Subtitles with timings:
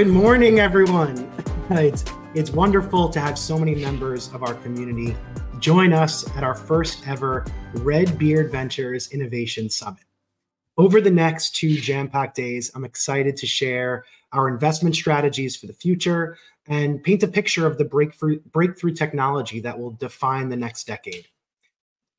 [0.00, 1.30] Good morning, everyone.
[1.72, 5.14] It's, it's wonderful to have so many members of our community
[5.58, 7.44] join us at our first ever
[7.74, 10.04] Red Beard Ventures Innovation Summit.
[10.78, 15.66] Over the next two jam packed days, I'm excited to share our investment strategies for
[15.66, 20.56] the future and paint a picture of the breakthrough, breakthrough technology that will define the
[20.56, 21.28] next decade.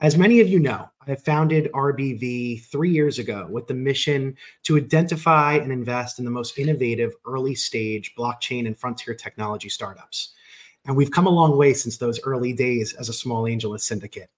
[0.02, 4.76] As many of you know, I founded RBV three years ago with the mission to
[4.76, 10.34] identify and invest in the most innovative early stage blockchain and frontier technology startups.
[10.88, 14.32] And we've come a long way since those early days as a small angel syndicate.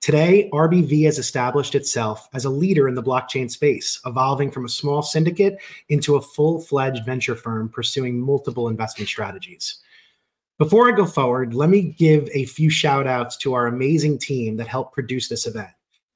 [0.00, 4.70] Today, RBV has established itself as a leader in the blockchain space, evolving from a
[4.70, 5.58] small syndicate
[5.90, 9.76] into a full fledged venture firm pursuing multiple investment strategies.
[10.58, 14.56] Before I go forward, let me give a few shout outs to our amazing team
[14.58, 15.70] that helped produce this event.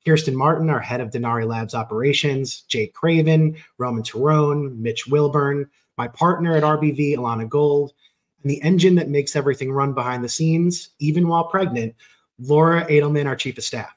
[0.04, 6.06] Kirsten Martin, our head of Denarii Labs operations, Jake Craven, Roman Tyrone, Mitch Wilburn, my
[6.06, 7.92] partner at RBV, Alana Gold,
[8.42, 11.96] and the engine that makes everything run behind the scenes, even while pregnant,
[12.38, 13.96] Laura Edelman, our chief of staff.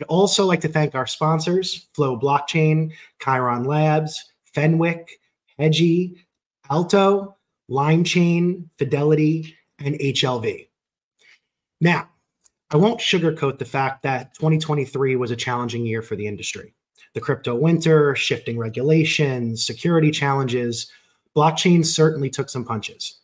[0.00, 5.20] I'd also like to thank our sponsors, Flow Blockchain, Kairon Labs, Fenwick,
[5.58, 6.16] Hedgey,
[6.70, 7.36] Alto,
[7.70, 10.68] LimeChain, Fidelity, and HLV.
[11.80, 12.08] Now,
[12.70, 16.74] I won't sugarcoat the fact that 2023 was a challenging year for the industry.
[17.14, 20.90] The crypto winter, shifting regulations, security challenges,
[21.36, 23.20] blockchain certainly took some punches.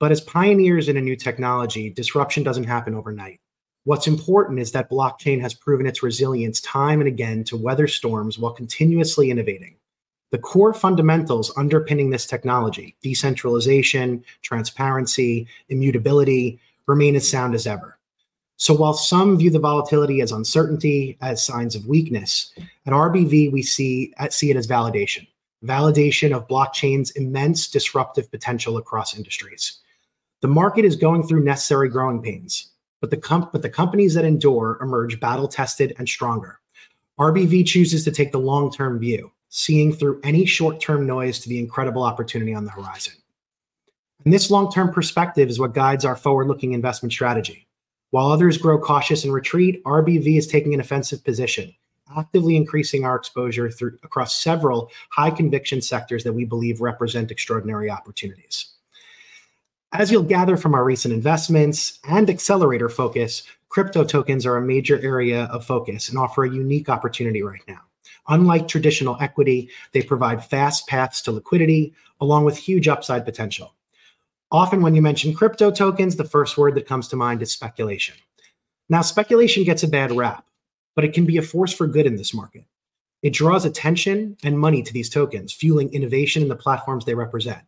[0.00, 3.40] But as pioneers in a new technology, disruption doesn't happen overnight.
[3.84, 8.38] What's important is that blockchain has proven its resilience time and again to weather storms
[8.38, 9.77] while continuously innovating.
[10.30, 17.98] The core fundamentals underpinning this technology, decentralization, transparency, immutability, remain as sound as ever.
[18.56, 22.52] So while some view the volatility as uncertainty, as signs of weakness,
[22.86, 25.26] at RBV we see, uh, see it as validation.
[25.64, 29.78] Validation of blockchain's immense disruptive potential across industries.
[30.40, 34.24] The market is going through necessary growing pains, but the, com- but the companies that
[34.24, 36.58] endure emerge battle tested and stronger.
[37.18, 41.48] RBV chooses to take the long term view, seeing through any short term noise to
[41.48, 43.14] the incredible opportunity on the horizon.
[44.24, 47.66] And this long term perspective is what guides our forward looking investment strategy.
[48.10, 51.74] While others grow cautious and retreat, RBV is taking an offensive position,
[52.16, 57.90] actively increasing our exposure through, across several high conviction sectors that we believe represent extraordinary
[57.90, 58.74] opportunities.
[59.92, 64.98] As you'll gather from our recent investments and accelerator focus, crypto tokens are a major
[65.00, 67.80] area of focus and offer a unique opportunity right now.
[68.28, 73.74] Unlike traditional equity, they provide fast paths to liquidity along with huge upside potential.
[74.50, 78.14] Often, when you mention crypto tokens, the first word that comes to mind is speculation.
[78.88, 80.46] Now, speculation gets a bad rap,
[80.94, 82.64] but it can be a force for good in this market.
[83.22, 87.62] It draws attention and money to these tokens, fueling innovation in the platforms they represent.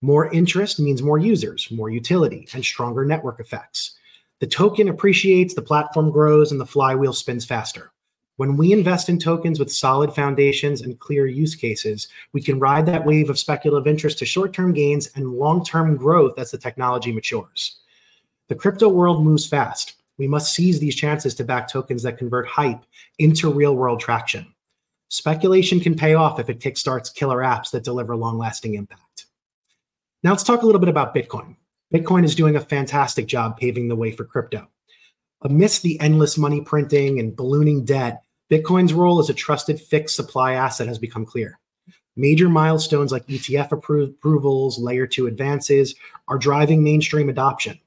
[0.00, 3.96] More interest means more users, more utility, and stronger network effects.
[4.40, 7.90] The token appreciates, the platform grows, and the flywheel spins faster.
[8.36, 12.84] When we invest in tokens with solid foundations and clear use cases, we can ride
[12.86, 16.58] that wave of speculative interest to short term gains and long term growth as the
[16.58, 17.78] technology matures.
[18.48, 19.94] The crypto world moves fast.
[20.18, 22.84] We must seize these chances to back tokens that convert hype
[23.18, 24.52] into real world traction.
[25.08, 29.26] Speculation can pay off if it kickstarts killer apps that deliver long lasting impact.
[30.24, 31.54] Now, let's talk a little bit about Bitcoin.
[31.92, 34.66] Bitcoin is doing a fantastic job paving the way for crypto.
[35.42, 40.52] Amidst the endless money printing and ballooning debt, Bitcoin's role as a trusted fixed supply
[40.54, 41.58] asset has become clear.
[42.16, 45.94] Major milestones like ETF appro- approvals, layer two advances
[46.28, 47.78] are driving mainstream adoption.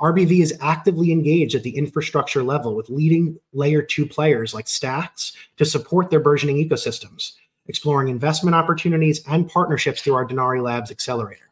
[0.00, 5.36] RBV is actively engaged at the infrastructure level with leading layer two players like Stacks
[5.58, 7.34] to support their burgeoning ecosystems,
[7.68, 11.50] exploring investment opportunities and partnerships through our Denarii Labs accelerator.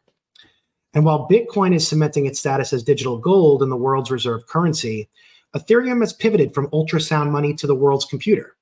[0.93, 5.07] And while Bitcoin is cementing its status as digital gold and the world's reserve currency,
[5.55, 8.55] Ethereum has pivoted from ultrasound money to the world's computer.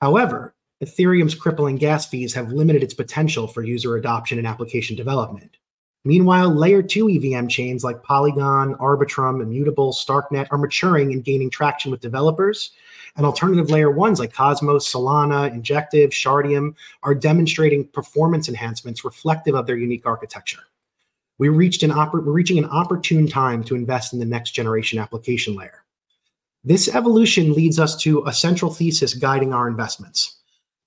[0.00, 5.56] However, Ethereum's crippling gas fees have limited its potential for user adoption and application development.
[6.04, 11.90] Meanwhile, layer 2 EVM chains like Polygon, Arbitrum, Immutable, Starknet are maturing and gaining traction
[11.90, 12.72] with developers.
[13.16, 16.74] And alternative layer ones like Cosmos, Solana, Injective, Shardeum
[17.04, 20.60] are demonstrating performance enhancements reflective of their unique architecture.
[21.38, 24.98] We reached an oppor- we're reaching an opportune time to invest in the next generation
[24.98, 25.83] application layer.
[26.64, 30.38] This evolution leads us to a central thesis guiding our investments.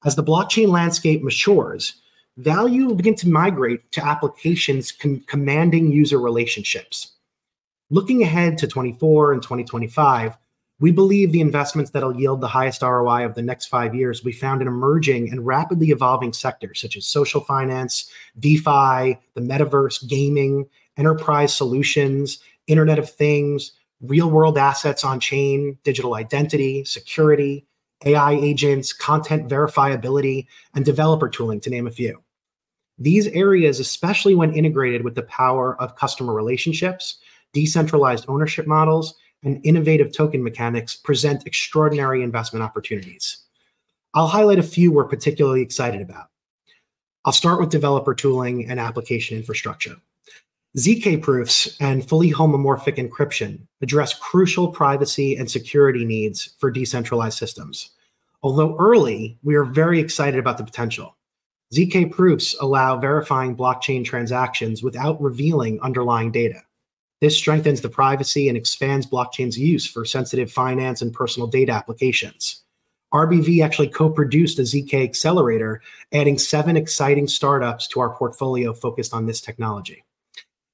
[0.03, 2.01] As the blockchain landscape matures,
[2.37, 7.13] value will begin to migrate to applications com- commanding user relationships.
[7.89, 10.35] Looking ahead to 24 and 2025,
[10.79, 14.31] We believe the investments that'll yield the highest ROI of the next five years will
[14.31, 18.09] be found in emerging and rapidly evolving sectors such as social finance,
[18.39, 23.71] DeFi, the metaverse, gaming, enterprise solutions, Internet of Things,
[24.01, 27.65] real world assets on chain, digital identity, security,
[28.05, 30.45] AI agents, content verifiability,
[30.75, 32.21] and developer tooling, to name a few.
[32.99, 37.17] These areas, especially when integrated with the power of customer relationships,
[37.53, 43.39] decentralized ownership models, and innovative token mechanics, present extraordinary investment opportunities.
[44.13, 46.27] I'll highlight a few we're particularly excited about.
[47.23, 49.97] I'll start with developer tooling and application infrastructure.
[50.77, 57.89] ZK proofs and fully homomorphic encryption address crucial privacy and security needs for decentralized systems.
[58.43, 61.17] Although early, we are very excited about the potential.
[61.73, 66.61] ZK proofs allow verifying blockchain transactions without revealing underlying data.
[67.21, 72.61] This strengthens the privacy and expands blockchain's use for sensitive finance and personal data applications.
[73.11, 75.81] RBV actually co produced a ZK accelerator,
[76.13, 80.03] adding seven exciting startups to our portfolio focused on this technology.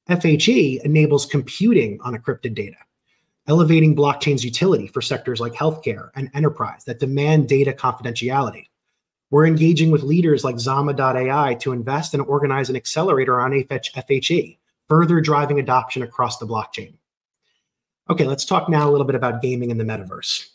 [0.09, 2.77] FHE enables computing on encrypted data,
[3.47, 8.65] elevating blockchain's utility for sectors like healthcare and enterprise that demand data confidentiality.
[9.31, 14.57] We're engaging with leaders like Zama.ai to invest and organize an accelerator on FHE,
[14.89, 16.95] further driving adoption across the blockchain.
[18.09, 20.45] Okay, let's talk now a little bit about gaming in the metaverse.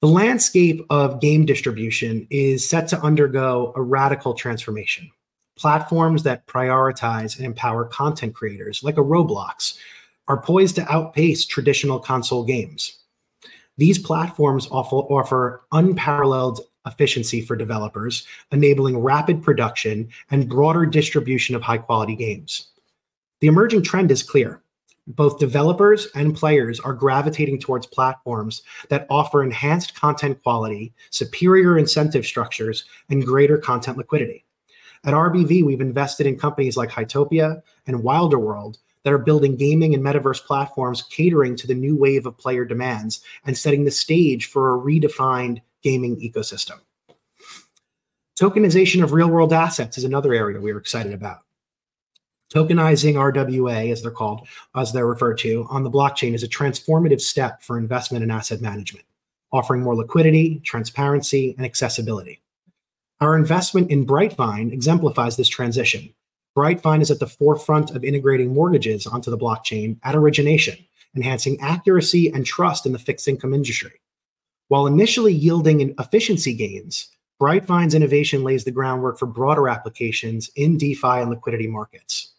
[0.00, 5.10] The landscape of game distribution is set to undergo a radical transformation
[5.56, 9.78] platforms that prioritize and empower content creators, like a Roblox,
[10.28, 12.98] are poised to outpace traditional console games.
[13.78, 21.78] These platforms offer, unparalleled efficiency for developers, enabling rapid production and broader distribution of high
[21.78, 22.68] quality games.
[23.40, 24.62] The emerging trend is clear.
[25.08, 32.26] Both developers and players are gravitating towards platforms that offer enhanced content quality, superior incentive
[32.26, 34.45] structures, and greater content liquidity.
[35.06, 39.94] At RBV, we've invested in companies like Hytopia and Wilder World that are building gaming
[39.94, 44.46] and metaverse platforms catering to the new wave of player demands and setting the stage
[44.46, 46.80] for a redefined gaming ecosystem.
[48.36, 51.38] Tokenization of real world assets is another area we are excited about.
[52.52, 57.20] Tokenizing RWA, as they're called, as they're referred to, on the blockchain is a transformative
[57.20, 59.06] step for investment and asset management,
[59.52, 62.40] offering more liquidity, transparency, and accessibility.
[63.20, 66.12] Our investment in Brightvine exemplifies this transition.
[66.54, 70.76] Brightvine is at the forefront of integrating mortgages onto the blockchain at origination,
[71.14, 73.92] enhancing accuracy and trust in the fixed income industry.
[74.68, 77.08] While initially yielding efficiency gains,
[77.40, 82.34] Brightvine's innovation lays the groundwork for broader applications in DeFi and liquidity markets.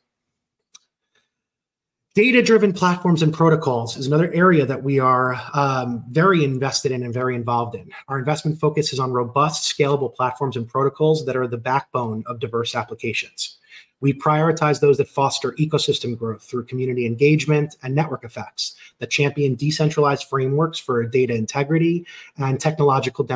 [2.18, 7.04] Data driven platforms and protocols is another area that we are um, very invested in
[7.04, 7.92] and very involved in.
[8.08, 12.40] Our investment focus is on robust, scalable platforms and protocols that are the backbone of
[12.40, 13.60] diverse applications.
[14.00, 19.54] We prioritize those that foster ecosystem growth through community engagement and network effects, that champion
[19.54, 22.04] decentralized frameworks for data integrity
[22.40, 23.28] and technological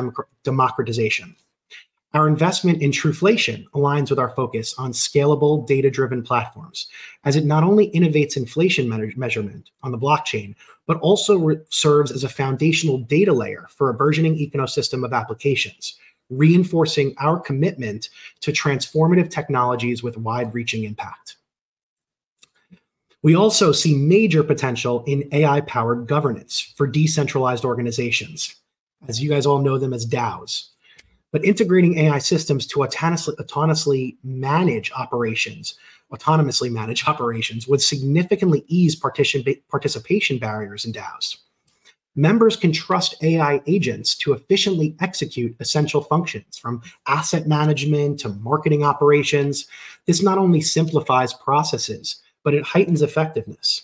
[0.42, 1.36] democratization.
[2.14, 6.86] Our investment in Truflation aligns with our focus on scalable, data driven platforms,
[7.24, 8.86] as it not only innovates inflation
[9.16, 10.54] measurement on the blockchain,
[10.86, 15.98] but also re- serves as a foundational data layer for a burgeoning ecosystem of applications,
[16.28, 18.10] reinforcing our commitment
[18.40, 21.36] to transformative technologies with wide reaching impact.
[23.22, 28.56] We also see major potential in AI powered governance for decentralized organizations.
[29.08, 30.71] As you guys all know them as DAOs,
[31.32, 35.74] but integrating AI systems to autonomously, autonomously manage operations,
[36.12, 41.38] autonomously manage operations would significantly ease partition, participation barriers in DAOs.
[42.14, 48.84] Members can trust AI agents to efficiently execute essential functions from asset management to marketing
[48.84, 49.66] operations.
[50.06, 53.82] This not only simplifies processes, but it heightens effectiveness.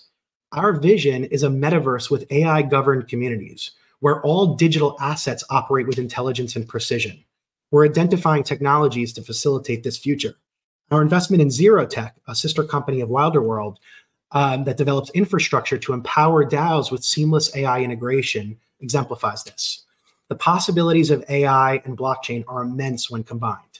[0.51, 5.97] Our vision is a metaverse with AI governed communities where all digital assets operate with
[5.97, 7.23] intelligence and precision.
[7.71, 10.35] We're identifying technologies to facilitate this future.
[10.91, 13.79] Our investment in Zerotech, a sister company of Wilder World,
[14.31, 19.85] um, that develops infrastructure to empower DAOs with seamless AI integration, exemplifies this.
[20.29, 23.79] The possibilities of AI and blockchain are immense when combined.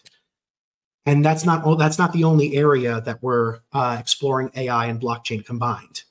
[1.05, 5.45] And that's not that's not the only area that we're uh, exploring AI and blockchain
[5.45, 6.03] combined.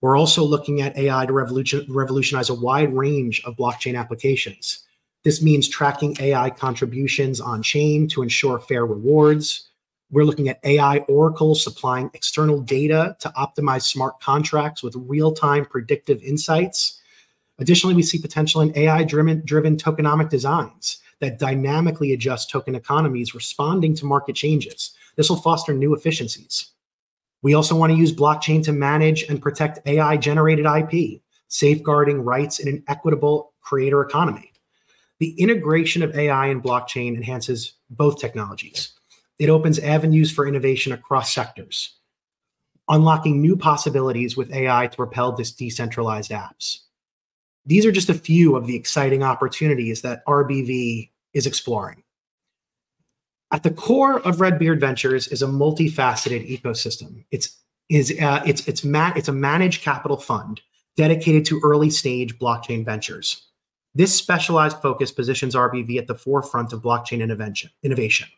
[0.00, 4.86] We're also looking at AI to revolution, revolutionize a wide range of blockchain applications.
[5.22, 9.68] This means tracking AI contributions on chain to ensure fair rewards.
[10.10, 15.66] We're looking at AI oracles supplying external data to optimize smart contracts with real time
[15.66, 17.00] predictive insights.
[17.58, 23.34] Additionally, we see potential in AI driven, driven tokenomic designs that dynamically adjust token economies
[23.34, 24.92] responding to market changes.
[25.16, 26.70] This will foster new efficiencies.
[27.42, 32.58] We also want to use blockchain to manage and protect AI generated IP, safeguarding rights
[32.58, 34.49] in an equitable creator economy.
[35.20, 38.92] The integration of AI and blockchain enhances both technologies.
[39.38, 41.94] It opens avenues for innovation across sectors,
[42.88, 46.78] unlocking new possibilities with AI to propel this decentralized apps.
[47.66, 52.02] These are just a few of the exciting opportunities that RBV is exploring.
[53.52, 57.24] At the core of Red Beard Ventures is a multifaceted ecosystem.
[57.30, 57.56] It's
[57.90, 60.60] is uh, it's it's ma- it's a managed capital fund
[60.96, 63.49] dedicated to early stage blockchain ventures.
[63.94, 67.20] This specialized focus positions RBV at the forefront of blockchain
[67.82, 68.28] innovation,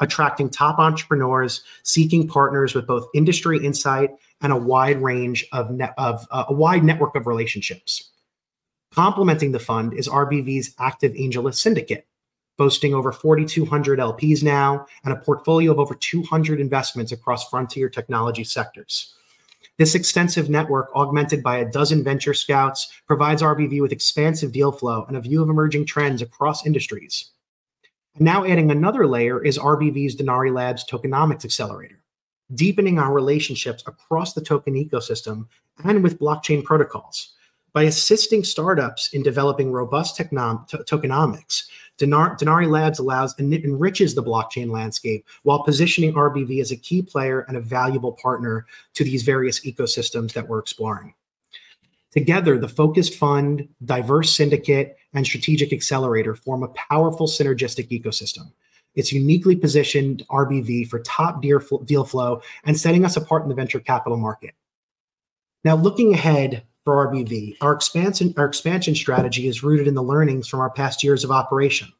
[0.00, 6.26] attracting top entrepreneurs seeking partners with both industry insight and a wide range of, of
[6.30, 8.10] uh, a wide network of relationships.
[8.94, 12.06] Complementing the fund is RBV's active AngelList syndicate,
[12.56, 18.44] boasting over 4,200 LPs now and a portfolio of over 200 investments across frontier technology
[18.44, 19.14] sectors.
[19.78, 25.04] This extensive network, augmented by a dozen venture scouts, provides RBV with expansive deal flow
[25.08, 27.30] and a view of emerging trends across industries.
[28.18, 32.02] Now, adding another layer is RBV's Denarii Labs Tokenomics Accelerator,
[32.54, 35.46] deepening our relationships across the token ecosystem
[35.84, 37.32] and with blockchain protocols.
[37.72, 41.62] By assisting startups in developing robust technom- tokenomics,
[42.02, 47.00] Denar- Denarii Labs allows and enriches the blockchain landscape while positioning RBV as a key
[47.00, 51.14] player and a valuable partner to these various ecosystems that we're exploring.
[52.10, 58.52] Together, the focused fund, diverse syndicate, and strategic accelerator form a powerful synergistic ecosystem.
[58.94, 63.80] It's uniquely positioned RBV for top deal flow and setting us apart in the venture
[63.80, 64.54] capital market.
[65.64, 67.56] Now, looking ahead for RBV.
[67.60, 71.30] Our expansion, our expansion strategy is rooted in the learnings from our past years of
[71.30, 71.92] operation.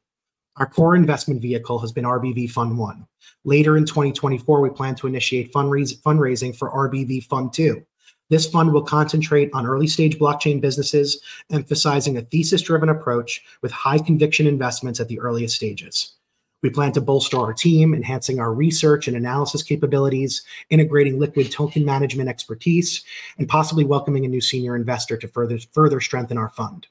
[0.57, 3.07] Our core investment vehicle has been RBV Fund 1.
[3.45, 7.83] Later in 2024, we plan to initiate fundraising for RBV Fund 2.
[8.29, 11.21] This fund will concentrate on early stage blockchain businesses,
[11.51, 16.15] emphasizing a thesis driven approach with high conviction investments at the earliest stages.
[16.63, 21.85] We plan to bolster our team, enhancing our research and analysis capabilities, integrating liquid token
[21.85, 23.03] management expertise,
[23.37, 26.87] and possibly welcoming a new senior investor to further, further strengthen our fund.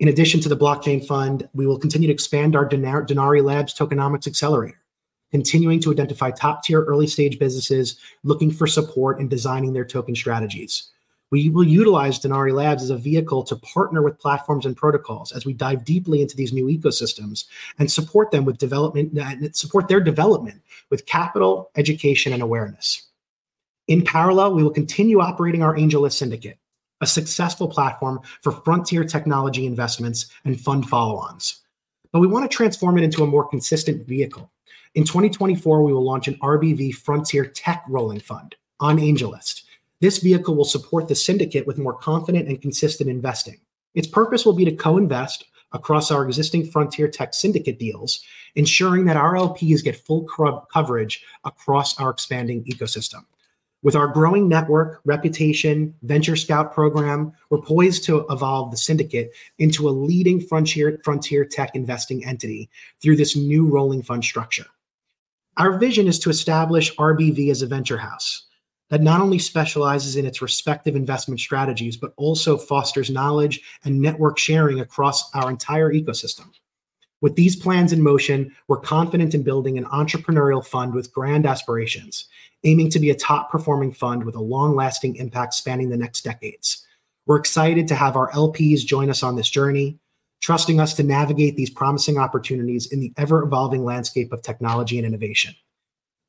[0.00, 4.26] In addition to the blockchain fund, we will continue to expand our Denarii Labs tokenomics
[4.26, 4.80] accelerator,
[5.32, 10.14] continuing to identify top tier early stage businesses looking for support in designing their token
[10.14, 10.90] strategies.
[11.30, 15.44] We will utilize Denarii Labs as a vehicle to partner with platforms and protocols as
[15.44, 17.44] we dive deeply into these new ecosystems
[17.78, 23.08] and support them with development, and support their development with capital, education, and awareness.
[23.88, 26.58] In parallel, we will continue operating our AngelList Syndicate,
[27.00, 31.62] a successful platform for frontier technology investments and fund follow ons.
[32.10, 34.50] But we want to transform it into a more consistent vehicle.
[34.94, 39.62] In 2024, we will launch an RBV Frontier Tech Rolling Fund on AngelList
[40.00, 43.60] this vehicle will support the syndicate with more confident and consistent investing.
[43.94, 48.20] Its purpose will be to co invest across our existing Frontier Tech syndicate deals,
[48.54, 50.26] ensuring that our LPs get full
[50.72, 53.24] coverage across our expanding ecosystem.
[53.82, 59.88] With our growing network, reputation, venture scout program, we're poised to evolve the syndicate into
[59.88, 62.68] a leading frontier, frontier tech investing entity
[63.00, 64.66] through this new rolling fund structure.
[65.58, 68.46] Our vision is to establish RBV as a venture house,
[68.90, 74.38] that not only specializes in its respective investment strategies, but also fosters knowledge and network
[74.38, 76.46] sharing across our entire ecosystem.
[77.20, 82.26] With these plans in motion, we're confident in building an entrepreneurial fund with grand aspirations,
[82.64, 86.22] aiming to be a top performing fund with a long lasting impact spanning the next
[86.22, 86.86] decades.
[87.26, 89.98] We're excited to have our LPs join us on this journey,
[90.40, 95.06] trusting us to navigate these promising opportunities in the ever evolving landscape of technology and
[95.06, 95.54] innovation.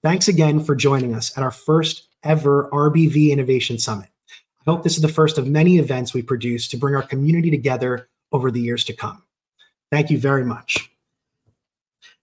[0.01, 4.09] Thanks again for joining us at our first ever RBV Innovation Summit.
[4.65, 7.49] I hope this is the first of many events we produce to bring our community
[7.49, 9.23] together over the years to come.
[9.91, 10.91] Thank you very much.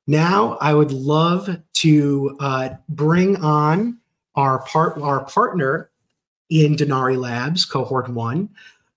[0.06, 3.98] Now, I would love to uh, bring on
[4.36, 5.90] our part our partner
[6.48, 8.50] in Denarii Labs, cohort one,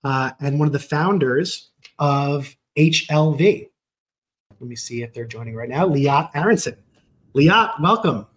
[0.03, 3.69] uh, and one of the founders of HLV.
[4.59, 5.87] Let me see if they're joining right now.
[5.87, 6.75] Liat Aaronson.
[7.33, 8.27] Liat, welcome.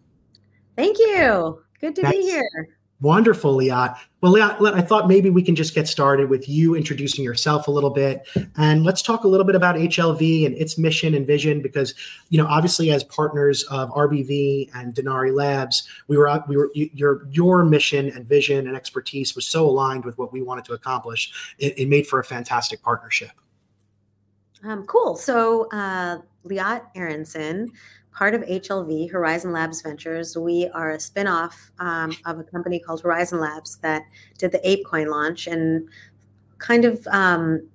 [0.77, 1.63] Thank you.
[1.83, 2.13] Good to nice.
[2.13, 2.69] be here.
[3.01, 3.99] Wonderful, Liat.
[4.21, 7.71] Well, Liat, I thought maybe we can just get started with you introducing yourself a
[7.73, 11.61] little bit, and let's talk a little bit about HLV and its mission and vision.
[11.61, 11.95] Because
[12.29, 17.27] you know, obviously, as partners of RBV and Denarii Labs, we were we were your
[17.33, 21.33] your mission and vision and expertise was so aligned with what we wanted to accomplish.
[21.59, 23.33] It, it made for a fantastic partnership.
[24.63, 25.17] Um, cool.
[25.17, 27.73] So, uh, Liat Aaronson
[28.13, 30.37] part of HLV, Horizen Labs Ventures.
[30.37, 34.03] We are a spinoff um, of a company called Horizon Labs that
[34.39, 35.89] did the ApeCoin launch and
[36.59, 37.67] kind of um,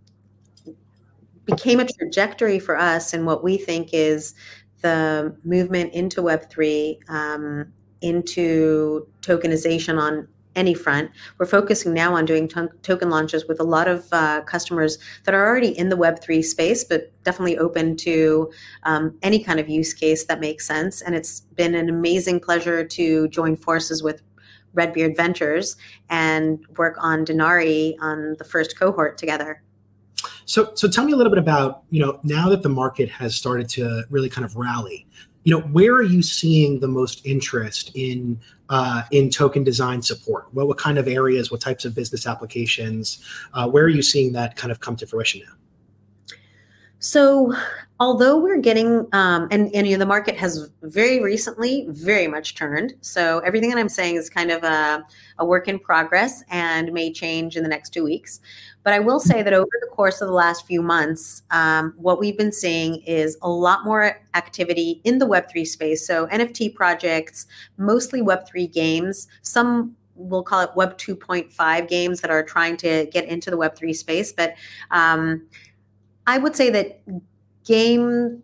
[1.45, 4.35] became a trajectory for us in what we think is
[4.81, 10.27] the movement into Web3, um, into tokenization on
[10.57, 11.11] any front.
[11.37, 15.33] We're focusing now on doing to- token launches with a lot of uh, customers that
[15.33, 18.51] are already in the Web3 space, but definitely open to
[18.83, 21.01] um, any kind of use case that makes sense.
[21.01, 24.21] And it's been an amazing pleasure to join forces with
[24.73, 25.77] Red Beard Ventures
[26.09, 29.63] and work on Denarii on the first cohort together.
[30.45, 33.35] So, so tell me a little bit about you know now that the market has
[33.35, 35.05] started to really kind of rally
[35.47, 38.37] you know where are you seeing the most interest in
[38.67, 40.53] uh, in token design support?
[40.53, 43.23] What, what kind of areas what types of business applications
[43.53, 45.53] uh, where are you seeing that kind of come to fruition now
[46.99, 47.53] so
[47.99, 52.55] although we're getting um, and, and you know the market has very recently very much
[52.55, 52.93] turned.
[53.01, 55.05] So everything that i'm saying is kind of a,
[55.39, 58.39] a work in progress and may change in the next two weeks.
[58.83, 62.19] But i will say that over the course of the last few months um, what
[62.19, 66.05] we've been seeing is a lot more activity in the web3 space.
[66.05, 69.27] So nft projects mostly web3 games.
[69.41, 73.95] Some we'll call it web 2.5 games that are trying to get into the web3
[73.95, 74.33] space.
[74.33, 74.55] But
[74.91, 75.47] um,
[76.27, 77.01] i would say that
[77.65, 78.41] game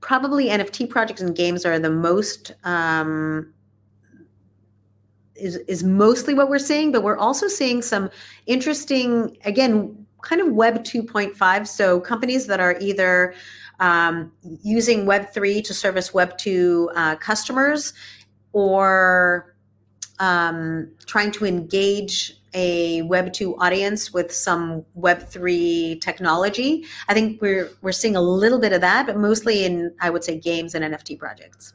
[0.00, 3.52] probably nft projects and games are the most um,
[5.34, 8.08] is, is mostly what we're seeing but we're also seeing some
[8.46, 13.34] interesting again kind of web 2.5 so companies that are either
[13.78, 17.92] um, using web 3 to service web 2 uh, customers
[18.52, 19.54] or
[20.18, 26.84] um, trying to engage a Web two audience with some Web three technology.
[27.08, 30.24] I think we're we're seeing a little bit of that, but mostly in I would
[30.24, 31.74] say games and NFT projects.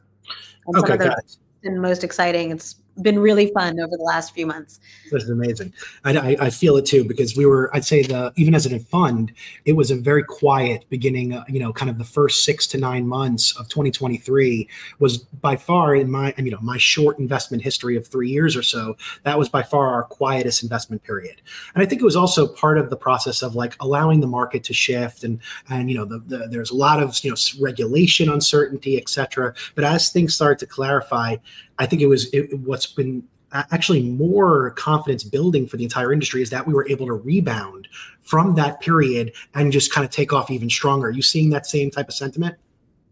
[0.67, 1.38] And okay, got it.
[1.63, 2.52] And most exciting.
[2.52, 4.80] It's been really fun over the last few months.
[5.12, 5.73] This is amazing.
[6.04, 8.80] I, I, I, feel it too because we were, I'd say the even as a
[8.80, 9.32] fund,
[9.65, 11.34] it was a very quiet beginning.
[11.34, 14.67] Uh, you know, kind of the first six to nine months of 2023
[14.99, 18.63] was by far in my, you know, my short investment history of three years or
[18.63, 18.97] so.
[19.23, 21.41] That was by far our quietest investment period,
[21.73, 24.63] and I think it was also part of the process of like allowing the market
[24.65, 28.30] to shift and and you know the, the there's a lot of you know regulation
[28.30, 29.54] uncertainty, etc.
[29.75, 31.38] But as things started to clarify,
[31.82, 36.41] I think it was it, what's been actually more confidence building for the entire industry
[36.41, 37.88] is that we were able to rebound
[38.22, 41.08] from that period and just kind of take off even stronger.
[41.08, 42.56] Are you seeing that same type of sentiment?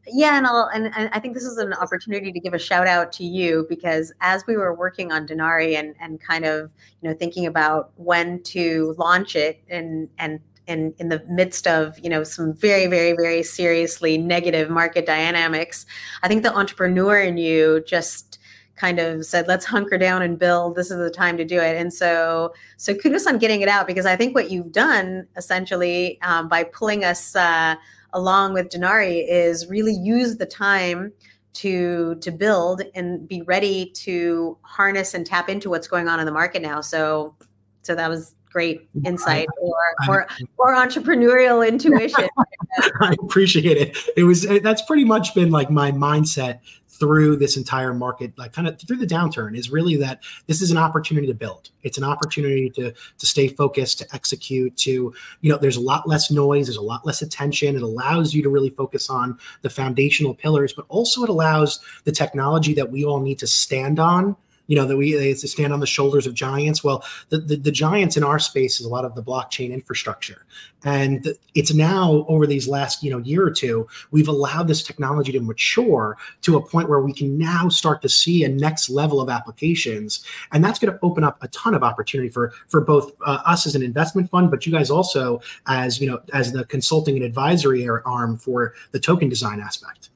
[0.08, 2.88] Yeah, and, I'll, and, and I think this is an opportunity to give a shout
[2.88, 7.10] out to you because as we were working on Denarii and and kind of you
[7.10, 12.10] know thinking about when to launch it and and in, in the midst of you
[12.10, 15.88] know some very very very seriously negative market dynamics
[16.22, 18.39] i think the entrepreneur in you just
[18.80, 20.76] kind of said let's hunker down and build.
[20.76, 21.76] This is the time to do it.
[21.76, 26.20] And so so kudos on getting it out because i think what you've done essentially
[26.22, 27.76] um, by pulling us uh,
[28.14, 31.12] along with denarii is really use the time
[31.54, 36.26] to to build and be ready to harness and tap into what's going on in
[36.26, 36.82] the market now.
[36.82, 37.36] So
[37.82, 39.76] so that was great insight or
[40.08, 42.30] or, or entrepreneurial intuition.
[43.02, 43.98] I appreciate it.
[44.16, 46.60] It was that's pretty much been like my mindset
[47.00, 50.72] through this entire market, like kind of through the downturn, is really that this is
[50.72, 51.70] an opportunity to build.
[51.84, 54.76] It's an opportunity to to stay focused, to execute.
[54.78, 57.76] To you know, there's a lot less noise, there's a lot less attention.
[57.76, 62.12] It allows you to really focus on the foundational pillars, but also it allows the
[62.12, 64.36] technology that we all need to stand on
[64.70, 66.84] you know that we they stand on the shoulders of giants.
[66.84, 70.46] Well the, the, the giants in our space is a lot of the blockchain infrastructure.
[70.86, 75.32] And it's now over these last you know year or two we've allowed this technology
[75.34, 79.20] to mature to a point where we can now start to see a next level
[79.20, 80.24] of applications.
[80.52, 83.66] And that's going to open up a ton of opportunity for for both uh, us
[83.66, 87.26] as an investment fund but you guys also as you know as the consulting and
[87.26, 90.10] advisory arm for the token design aspect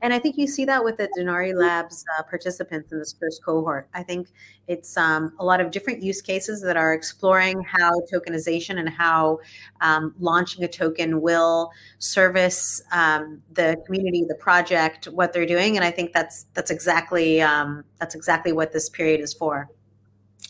[0.00, 3.44] and I think you see that with the Denarii Labs uh, participants in this first
[3.44, 3.88] cohort.
[3.94, 4.28] I think
[4.68, 9.40] it's um, a lot of different use cases that are exploring how tokenization and how
[9.80, 15.76] um, launching a token will service um, the community, the project, what they're doing.
[15.76, 19.68] And I think that's that's exactly um, that's exactly what this period is for.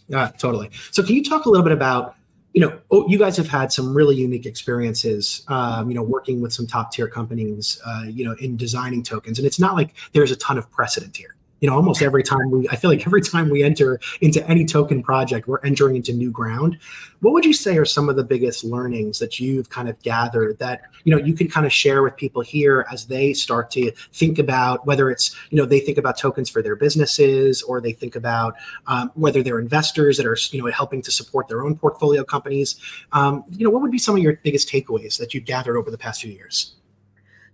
[0.08, 0.70] Yeah, totally.
[0.90, 2.16] So can you talk a little bit about
[2.58, 6.40] you know, oh, you guys have had some really unique experiences, um, you know, working
[6.40, 9.38] with some top tier companies, uh, you know, in designing tokens.
[9.38, 12.50] And it's not like there's a ton of precedent here you know almost every time
[12.50, 16.12] we i feel like every time we enter into any token project we're entering into
[16.12, 16.78] new ground.
[17.20, 20.58] What would you say are some of the biggest learnings that you've kind of gathered
[20.58, 23.90] that you know you can kind of share with people here as they start to
[24.12, 27.92] think about whether it's you know they think about tokens for their businesses or they
[27.92, 28.54] think about
[28.86, 32.78] um, whether they're investors that are you know helping to support their own portfolio companies?
[33.12, 35.90] Um, you know what would be some of your biggest takeaways that you've gathered over
[35.90, 36.77] the past few years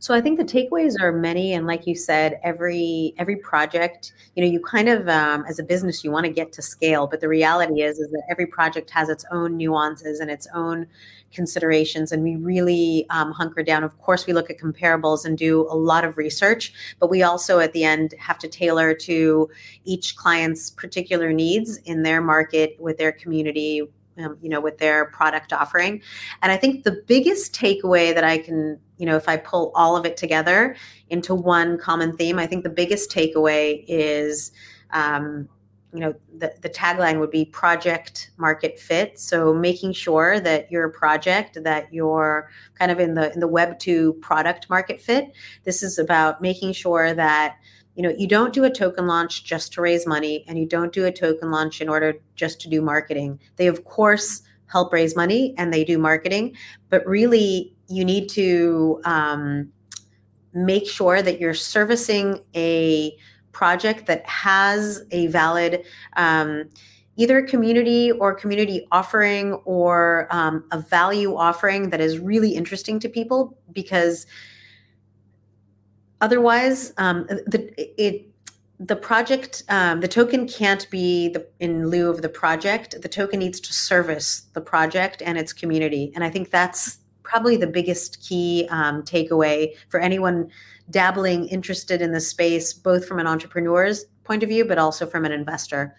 [0.04, 4.44] so I think the takeaways are many, and like you said, every every project, you
[4.44, 7.22] know, you kind of um, as a business, you want to get to scale, but
[7.22, 10.86] the reality is is that every project has its own nuances and its own
[11.32, 13.82] considerations, and we really um, hunker down.
[13.82, 17.60] Of course, we look at comparables and do a lot of research, but we also
[17.60, 19.48] at the end have to tailor to
[19.84, 25.06] each client's particular needs in their market with their community um, you know, with their
[25.06, 26.02] product offering.
[26.42, 29.96] And I think the biggest takeaway that I can, you know, if I pull all
[29.96, 30.76] of it together
[31.10, 34.52] into one common theme, I think the biggest takeaway is,
[34.90, 35.48] um,
[35.92, 39.18] you know, the, the tagline would be project market fit.
[39.18, 43.78] So making sure that your project, that you're kind of in the in the web
[43.78, 45.32] two product market fit.
[45.62, 47.58] This is about making sure that
[47.94, 50.92] you know you don't do a token launch just to raise money and you don't
[50.92, 53.38] do a token launch in order just to do marketing.
[53.56, 56.56] They of course help raise money and they do marketing
[56.88, 59.70] but really you need to um,
[60.52, 63.16] make sure that you're servicing a
[63.52, 65.84] project that has a valid
[66.16, 66.64] um,
[67.16, 73.08] either community or community offering or um, a value offering that is really interesting to
[73.08, 74.26] people because
[76.24, 77.60] Otherwise, um, the
[78.02, 78.26] it
[78.80, 82.96] the project um, the token can't be the, in lieu of the project.
[83.02, 87.58] The token needs to service the project and its community, and I think that's probably
[87.58, 90.48] the biggest key um, takeaway for anyone
[90.88, 95.26] dabbling interested in the space, both from an entrepreneur's point of view, but also from
[95.26, 95.94] an investor.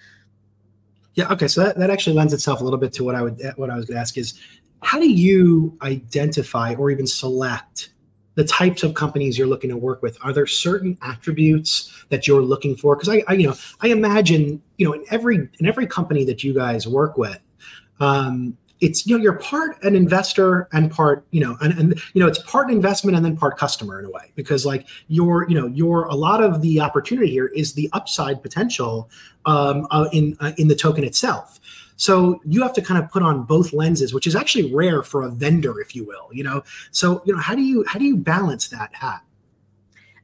[1.14, 1.32] Yeah.
[1.34, 1.48] Okay.
[1.48, 3.76] So that, that actually lends itself a little bit to what I would what I
[3.76, 4.34] was going to ask is
[4.82, 7.90] how do you identify or even select
[8.36, 10.18] the types of companies you're looking to work with.
[10.24, 12.96] Are there certain attributes that you're looking for?
[12.96, 16.44] Because I, I, you know i imagine you know in every in every company that
[16.44, 17.40] you guys work with
[18.00, 22.22] um, it's you know you're part an investor and part you know and, and you
[22.22, 24.32] know it's part investment and then part customer in a way.
[24.36, 28.42] Because like your you know your a lot of the opportunity here is the upside
[28.42, 29.10] potential
[29.46, 31.60] um, uh, in uh, in the token itself
[31.98, 35.24] so you have to kind of put on both lenses, which is actually rare for
[35.24, 36.30] a vendor, if you will.
[36.32, 39.22] You know, so you know how do you how do you balance that hat?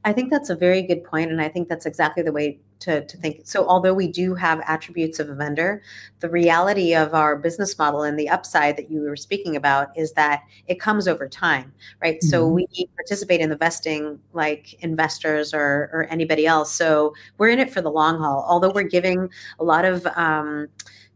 [0.04, 3.04] I think that's a very good point, and I think that's exactly the way to,
[3.04, 3.42] to think.
[3.44, 5.82] So, although we do have attributes of a vendor,
[6.18, 10.12] the reality of our business model and the upside that you were speaking about is
[10.12, 12.16] that it comes over time, right?
[12.16, 12.28] Mm-hmm.
[12.28, 16.74] So, we participate in the vesting like investors or, or anybody else.
[16.74, 18.44] So, we're in it for the long haul.
[18.48, 19.28] Although we're giving
[19.60, 20.66] a lot of um,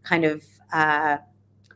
[0.07, 1.19] kind of uh,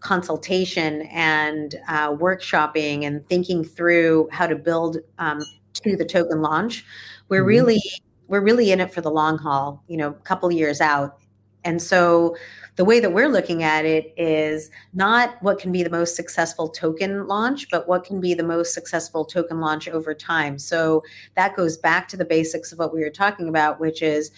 [0.00, 5.40] consultation and uh, workshopping and thinking through how to build um,
[5.74, 6.84] to the token launch
[7.28, 7.48] we're mm-hmm.
[7.48, 7.82] really
[8.28, 11.18] we're really in it for the long haul you know a couple years out
[11.64, 12.34] and so
[12.80, 16.66] the way that we're looking at it is not what can be the most successful
[16.66, 20.58] token launch, but what can be the most successful token launch over time.
[20.58, 21.02] So
[21.34, 24.30] that goes back to the basics of what we were talking about, which is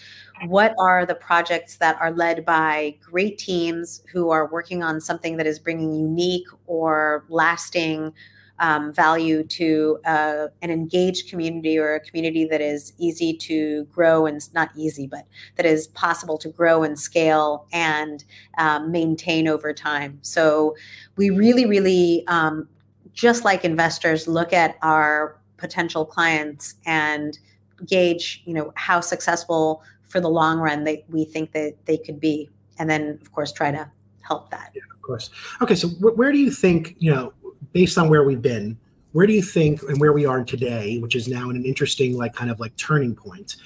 [0.47, 5.37] what are the projects that are led by great teams who are working on something
[5.37, 8.13] that is bringing unique or lasting
[8.59, 14.25] um, value to uh, an engaged community or a community that is easy to grow
[14.25, 18.23] and not easy, but that is possible to grow and scale and
[18.57, 20.19] um, maintain over time.
[20.21, 20.75] So
[21.15, 22.67] we really, really, um,
[23.13, 27.37] just like investors, look at our potential clients and
[27.85, 32.19] gauge, you know, how successful for the long run they, we think that they could
[32.19, 33.89] be, and then of course try to
[34.21, 34.71] help that.
[34.75, 35.29] Yeah, of course.
[35.61, 37.33] Okay, so where do you think you know?
[37.73, 38.77] Based on where we've been,
[39.11, 42.17] where do you think and where we are today, which is now in an interesting
[42.17, 43.57] like kind of like turning point,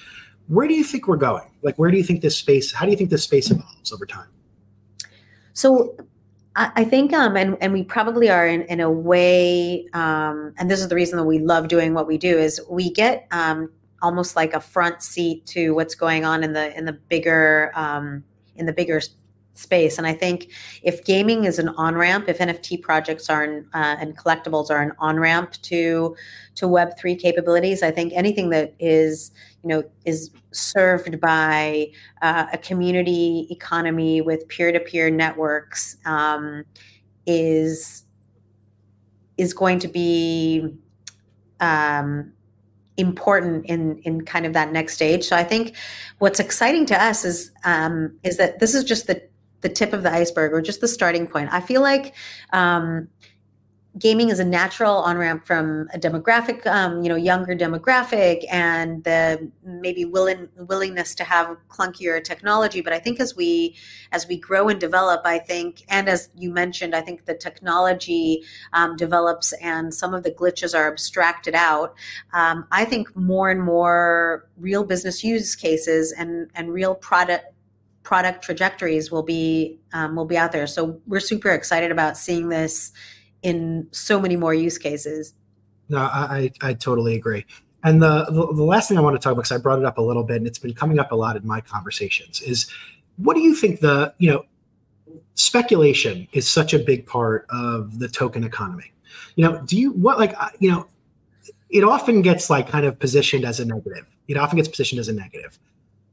[0.48, 1.50] where do you think we're going?
[1.62, 4.06] Like where do you think this space, how do you think this space evolves over
[4.06, 4.28] time?
[5.52, 5.96] So
[6.56, 10.80] I think, um, and and we probably are in, in a way, um, and this
[10.80, 13.70] is the reason that we love doing what we do is we get um,
[14.02, 18.24] almost like a front seat to what's going on in the in the bigger um,
[18.56, 19.00] in the bigger
[19.58, 19.98] space.
[19.98, 20.50] And I think
[20.82, 24.80] if gaming is an on ramp, if NFT projects are an, uh, and collectibles are
[24.80, 26.16] an on ramp to
[26.54, 31.88] to Web three capabilities, I think anything that is you know is served by
[32.22, 36.64] uh, a community economy with peer to peer networks um,
[37.26, 38.04] is
[39.36, 40.76] is going to be
[41.60, 42.32] um,
[42.96, 45.24] important in in kind of that next stage.
[45.24, 45.74] So I think
[46.18, 49.27] what's exciting to us is um, is that this is just the
[49.60, 51.48] the tip of the iceberg or just the starting point.
[51.52, 52.14] I feel like
[52.52, 53.08] um,
[53.98, 59.02] gaming is a natural on ramp from a demographic, um, you know, younger demographic, and
[59.04, 62.80] the maybe willing willingness to have clunkier technology.
[62.80, 63.76] But I think as we
[64.12, 68.44] as we grow and develop, I think, and as you mentioned, I think the technology
[68.72, 71.94] um, develops and some of the glitches are abstracted out.
[72.32, 77.46] Um, I think more and more real business use cases and and real product
[78.02, 80.66] product trajectories will be um, will be out there.
[80.66, 82.92] So we're super excited about seeing this
[83.42, 85.34] in so many more use cases.
[85.88, 87.46] No, I, I totally agree.
[87.84, 89.98] And the, the, last thing I want to talk about, because I brought it up
[89.98, 92.68] a little bit, and it's been coming up a lot in my conversations, is
[93.16, 94.44] what do you think the you know
[95.34, 98.92] speculation is such a big part of the token economy?
[99.36, 100.88] You know, do you what like you know
[101.70, 104.06] it often gets like kind of positioned as a negative.
[104.26, 105.58] It often gets positioned as a negative.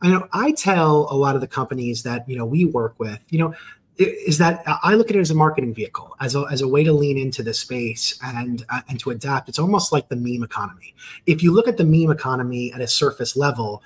[0.01, 3.19] I know I tell a lot of the companies that you know we work with,
[3.29, 3.53] you know,
[3.97, 6.83] is that I look at it as a marketing vehicle, as a, as a way
[6.83, 9.49] to lean into the space and uh, and to adapt.
[9.49, 10.93] It's almost like the meme economy.
[11.25, 13.83] If you look at the meme economy at a surface level,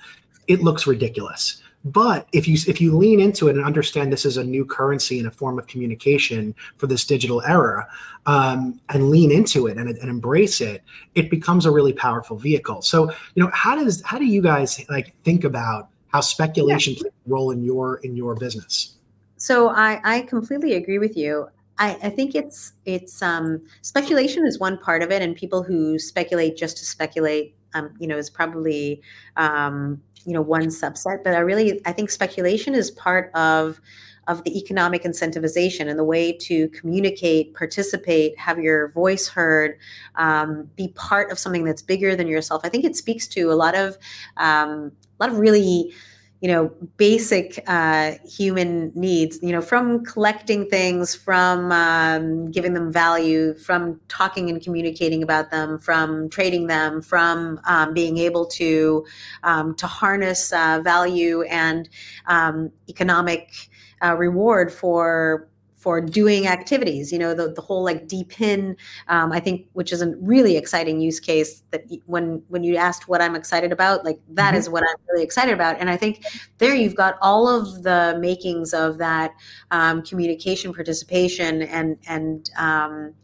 [0.48, 1.62] it looks ridiculous.
[1.84, 5.18] But if you if you lean into it and understand this is a new currency
[5.18, 7.88] and a form of communication for this digital era,
[8.26, 10.82] um, and lean into it and, and embrace it,
[11.14, 12.82] it becomes a really powerful vehicle.
[12.82, 17.00] So you know how does how do you guys like think about how speculation yeah.
[17.00, 18.96] plays a role in your in your business?
[19.36, 21.48] So I, I completely agree with you.
[21.78, 25.98] I, I think it's it's um, speculation is one part of it, and people who
[25.98, 29.00] speculate just to speculate, um, you know, is probably
[29.36, 31.24] um, you know one subset.
[31.24, 33.80] But I really I think speculation is part of
[34.28, 39.76] of the economic incentivization and the way to communicate, participate, have your voice heard,
[40.16, 42.60] um, be part of something that's bigger than yourself.
[42.62, 43.96] I think it speaks to a lot of
[44.36, 45.92] um, a lot of really
[46.40, 52.90] you know basic uh, human needs you know from collecting things from um, giving them
[52.90, 59.04] value from talking and communicating about them from trading them from um, being able to
[59.42, 61.88] um, to harness uh, value and
[62.26, 63.68] um, economic
[64.02, 65.49] uh, reward for
[65.80, 68.76] for doing activities you know the, the whole like DePIN
[69.08, 73.08] um, i think which is a really exciting use case that when when you asked
[73.08, 74.58] what i'm excited about like that mm-hmm.
[74.58, 76.24] is what i'm really excited about and i think
[76.58, 79.32] there you've got all of the makings of that
[79.70, 83.14] um, communication participation and and um,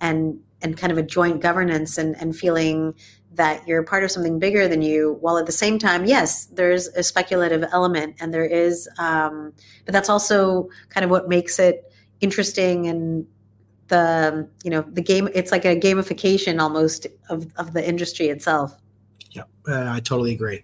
[0.00, 2.94] and and kind of a joint governance and and feeling
[3.32, 6.86] that you're part of something bigger than you while at the same time yes there's
[6.88, 9.52] a speculative element and there is um,
[9.84, 13.26] but that's also kind of what makes it interesting and
[13.88, 18.78] the you know the game it's like a gamification almost of, of the industry itself.
[19.30, 20.62] Yeah i totally agree.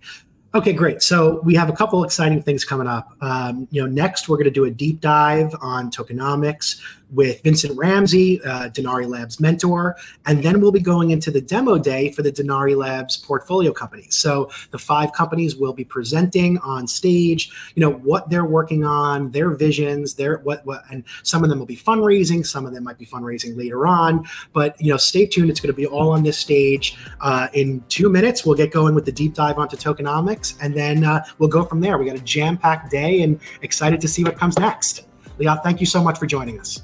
[0.53, 1.01] Okay great.
[1.01, 3.13] So we have a couple exciting things coming up.
[3.21, 6.81] Um, you know next we're going to do a deep dive on tokenomics
[7.13, 9.97] with Vincent Ramsey, uh, Denarii Labs mentor,
[10.27, 14.17] and then we'll be going into the demo day for the Denarii Labs portfolio companies.
[14.17, 19.31] So the five companies will be presenting on stage, you know, what they're working on,
[19.31, 22.85] their visions, their what what, and some of them will be fundraising, some of them
[22.85, 24.27] might be fundraising later on.
[24.53, 26.97] But you know, stay tuned; it's going to be all on this stage.
[27.21, 31.05] Uh, in two minutes, we'll get going with the deep dive onto tokenomics, and then
[31.05, 31.99] uh, we'll go from there.
[31.99, 35.07] We got a jam-packed day, and excited to see what comes next.
[35.39, 36.83] Liat, thank you so much for joining us.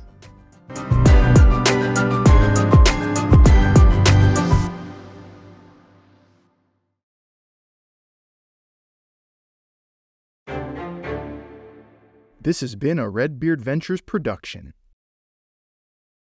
[12.46, 14.72] This has been a Red Beard Ventures production.